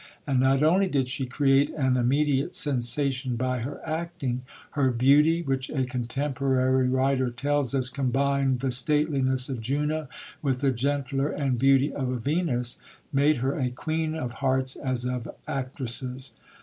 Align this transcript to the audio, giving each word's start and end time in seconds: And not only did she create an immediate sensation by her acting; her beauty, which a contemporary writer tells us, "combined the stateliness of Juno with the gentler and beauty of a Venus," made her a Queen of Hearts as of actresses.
And 0.25 0.39
not 0.39 0.63
only 0.63 0.87
did 0.87 1.07
she 1.09 1.27
create 1.27 1.69
an 1.77 1.95
immediate 1.95 2.55
sensation 2.55 3.35
by 3.35 3.61
her 3.61 3.79
acting; 3.87 4.41
her 4.71 4.89
beauty, 4.89 5.43
which 5.43 5.69
a 5.69 5.85
contemporary 5.85 6.89
writer 6.89 7.29
tells 7.29 7.75
us, 7.75 7.87
"combined 7.87 8.61
the 8.61 8.71
stateliness 8.71 9.47
of 9.47 9.61
Juno 9.61 10.07
with 10.41 10.61
the 10.61 10.71
gentler 10.71 11.29
and 11.29 11.59
beauty 11.59 11.93
of 11.93 12.09
a 12.09 12.17
Venus," 12.17 12.79
made 13.13 13.37
her 13.45 13.53
a 13.55 13.69
Queen 13.69 14.15
of 14.15 14.33
Hearts 14.41 14.75
as 14.75 15.05
of 15.05 15.29
actresses. 15.47 16.33